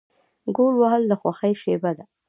ګول 0.55 0.73
وهل 0.77 1.03
د 1.07 1.13
خوښۍ 1.21 1.53
شیبه 1.61 1.91
وي. 1.97 2.05